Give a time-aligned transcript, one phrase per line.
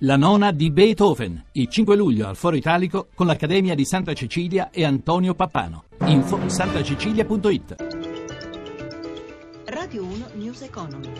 [0.00, 4.68] La nona di Beethoven, il 5 luglio al Foro Italico con l'Accademia di Santa Cecilia
[4.68, 5.84] e Antonio Pappano.
[6.04, 7.76] Info santacecilia.it
[9.64, 11.10] Radio 1 News Economy.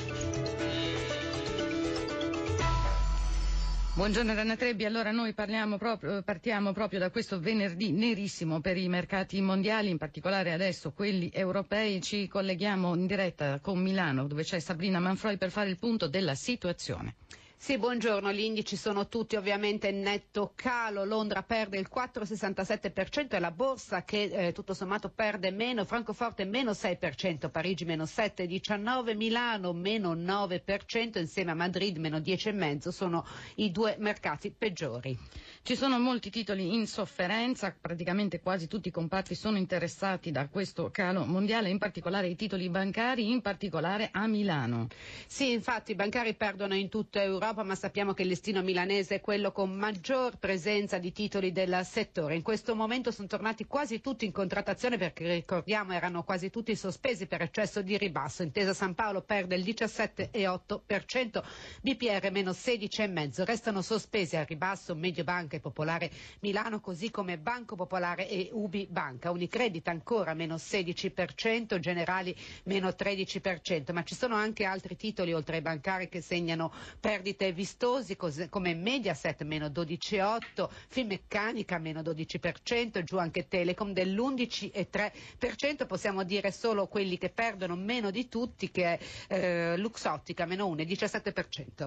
[3.95, 9.41] Buongiorno Rana Trebbi, allora noi proprio, partiamo proprio da questo venerdì nerissimo per i mercati
[9.41, 12.03] mondiali, in particolare adesso quelli europei.
[12.03, 16.35] Ci colleghiamo in diretta con Milano dove c'è Sabrina Manfroi per fare il punto della
[16.35, 17.15] situazione.
[17.59, 18.33] Sì, buongiorno.
[18.33, 21.05] Gli indici sono tutti ovviamente in netto calo.
[21.05, 25.85] Londra perde il 4,67% e la borsa che eh, tutto sommato perde meno.
[25.87, 33.27] Francoforte meno 6%, Parigi meno 7,19%, Milano meno 9%, insieme a Madrid meno 10,5% sono
[33.57, 35.19] i due mercati peggiori.
[35.67, 40.93] Ci sono molti titoli in sofferenza, praticamente quasi tutti i comparti sono interessati da questo
[40.93, 44.87] calo mondiale, in particolare i titoli bancari, in particolare a Milano.
[45.27, 49.21] Sì, infatti i bancari perdono in tutta Europa, ma sappiamo che il listino milanese è
[49.21, 52.37] quello con maggior presenza di titoli del settore.
[52.37, 57.27] In questo momento sono tornati quasi tutti in contrattazione perché ricordiamo erano quasi tutti sospesi
[57.27, 58.45] per eccesso di ribasso.
[58.45, 61.43] Intesa San Paolo perde il 17,8%,
[61.83, 68.29] BPR meno 16,5%, restano sospesi al ribasso Mediobanca Banca Popolare Milano, così come Banco Popolare
[68.29, 69.31] e Ubi Banca.
[69.31, 75.63] Unicredit ancora meno 16%, Generali meno 13%, ma ci sono anche altri titoli oltre ai
[75.63, 83.93] bancari che segnano perdite vistosi come Mediaset meno 12,8%, Finmeccanica meno 12%, giù anche Telecom
[83.93, 90.67] dell'11,3%, possiamo dire solo quelli che perdono meno di tutti che è eh, Luxottica meno
[90.75, 91.87] 1,17%.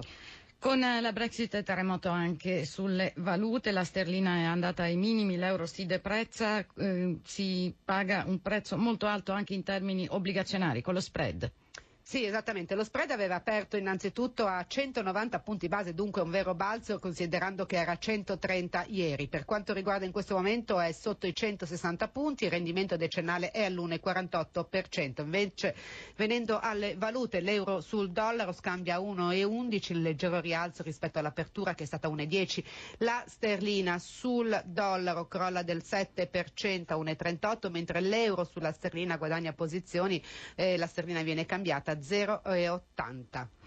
[0.60, 5.64] Con la Brexit è terremoto anche sulle valute, la sterlina è andata ai minimi, l'euro
[5.64, 11.00] si deprezza, eh, si paga un prezzo molto alto anche in termini obbligazionari con lo
[11.00, 11.50] spread.
[12.02, 12.74] Sì, esattamente.
[12.74, 17.76] Lo spread aveva aperto innanzitutto a 190 punti base, dunque un vero balzo considerando che
[17.76, 19.28] era 130 ieri.
[19.28, 23.64] Per quanto riguarda in questo momento è sotto i 160 punti, il rendimento decennale è
[23.64, 25.22] all'1,48%.
[25.22, 25.76] Invece
[26.16, 31.86] venendo alle valute, l'euro sul dollaro scambia 1,11, il leggero rialzo rispetto all'apertura che è
[31.86, 32.64] stata 1,10.
[32.98, 40.20] La sterlina sul dollaro crolla del 7% a 1,38, mentre l'euro sulla sterlina guadagna posizioni,
[40.56, 43.46] eh, la sterlina viene cambiata 0,80.
[43.46, 43.59] E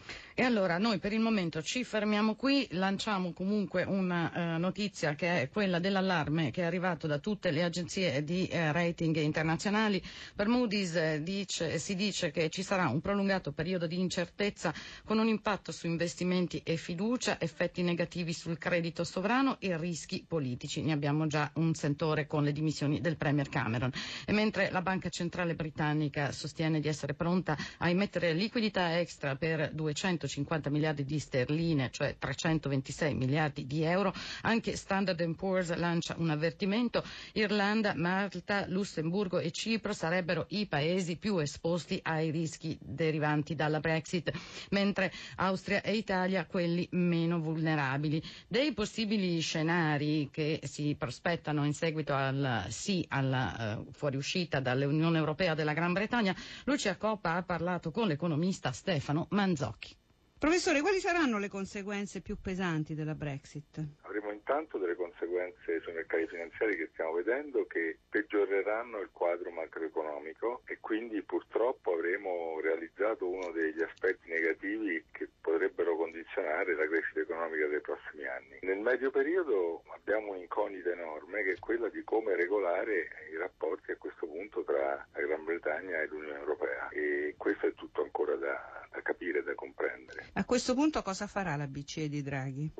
[0.43, 5.49] allora noi per il momento ci fermiamo qui, lanciamo comunque una eh, notizia che è
[5.49, 10.01] quella dell'allarme che è arrivato da tutte le agenzie di eh, rating internazionali.
[10.35, 14.73] Per Moody's eh, dice, si dice che ci sarà un prolungato periodo di incertezza
[15.05, 20.81] con un impatto su investimenti e fiducia, effetti negativi sul credito sovrano e rischi politici.
[20.81, 23.91] Ne abbiamo già un sentore con le dimissioni del Premier Cameron.
[24.25, 29.71] E mentre la Banca Centrale Britannica sostiene di essere pronta a emettere liquidità extra per
[29.71, 34.13] 200 150 miliardi di sterline, cioè 326 miliardi di euro.
[34.41, 37.03] Anche Standard Poor's lancia un avvertimento.
[37.33, 44.31] Irlanda, Malta, Lussemburgo e Cipro sarebbero i paesi più esposti ai rischi derivanti dalla Brexit,
[44.71, 48.21] mentre Austria e Italia quelli meno vulnerabili.
[48.47, 55.53] Dei possibili scenari che si prospettano in seguito al sì alla uh, fuoriuscita dall'Unione Europea
[55.53, 59.82] della Gran Bretagna, Lucia Coppa ha parlato con l'economista Stefano Manzocchi.
[60.43, 63.81] Professore, quali saranno le conseguenze più pesanti della Brexit?
[64.45, 70.79] Intanto delle conseguenze sui mercati finanziari che stiamo vedendo che peggioreranno il quadro macroeconomico e
[70.81, 77.79] quindi purtroppo avremo realizzato uno degli aspetti negativi che potrebbero condizionare la crescita economica dei
[77.79, 78.59] prossimi anni.
[78.63, 83.95] Nel medio periodo abbiamo un'incognita enorme che è quella di come regolare i rapporti a
[83.95, 88.83] questo punto tra la Gran Bretagna e l'Unione Europea e questo è tutto ancora da
[88.93, 90.29] da capire, da comprendere.
[90.33, 92.73] A questo punto cosa farà la BCE di Draghi?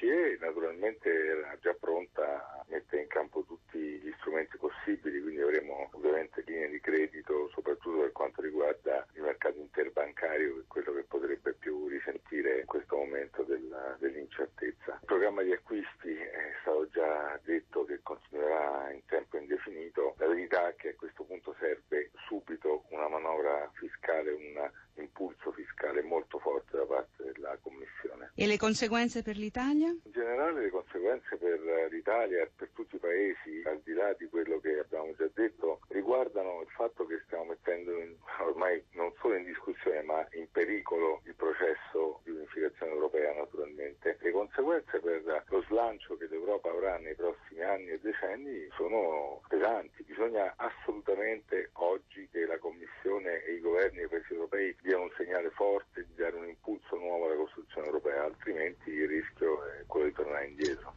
[0.00, 5.90] BCE naturalmente era già pronta a mettere in campo tutti gli strumenti possibili, quindi avremo
[5.92, 11.02] ovviamente linee di credito, soprattutto per quanto riguarda il mercato interbancario, che è quello che
[11.02, 14.98] potrebbe più risentire in questo momento della, dell'incertezza.
[15.00, 20.14] Il programma di acquisti è stato già detto che continuerà in tempo indefinito.
[20.16, 26.02] La verità è che a questo punto serve subito una manovra fiscale, un impulso fiscale
[26.02, 28.29] molto forte da parte della Commissione.
[28.40, 29.88] E le conseguenze per l'Italia?
[29.88, 31.60] In generale le conseguenze per
[31.90, 35.80] l'Italia e per tutti i paesi, al di là di quello che abbiamo già detto,
[35.88, 41.20] riguardano il fatto che stiamo mettendo in, ormai non solo in discussione ma in pericolo
[41.26, 44.16] il processo di unificazione europea naturalmente.
[44.22, 50.02] Le conseguenze per lo slancio che l'Europa avrà nei prossimi anni e decenni sono pesanti.
[50.04, 55.50] Bisogna assolutamente oggi che la Commissione e i governi dei paesi europei diano un segnale
[55.50, 60.12] forte di dare un impulso nuovo alla costruzione europea, altrimenti il rischio è quello di
[60.14, 60.94] tornare indietro.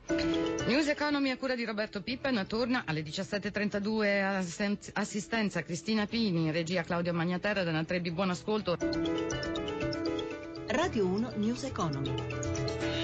[0.65, 7.13] News Economy a cura di Roberto Pippen torna alle 17.32 assistenza Cristina Pini, regia Claudio
[7.13, 8.77] Magnaterra, Dana Trebbi, buon ascolto.
[10.67, 13.02] Radio 1 News Economy.